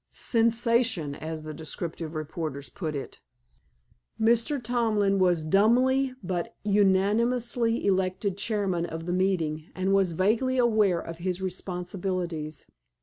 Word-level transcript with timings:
Sensation, 0.13 1.13
as 1.13 1.43
the 1.43 1.53
descriptive 1.53 2.15
reporters 2.15 2.69
put 2.69 2.95
it. 2.95 3.21
Mr. 4.19 4.59
Tomlin 4.59 5.19
was 5.19 5.43
dumbly 5.43 6.15
but 6.23 6.55
unanimously 6.63 7.85
elected 7.85 8.35
chairman 8.35 8.87
of 8.87 9.05
the 9.05 9.13
meeting, 9.13 9.69
and 9.75 9.93
was 9.93 10.13
vaguely 10.13 10.57
aware 10.57 10.99
of 10.99 11.19
his 11.19 11.39
responsibilities. 11.39 12.65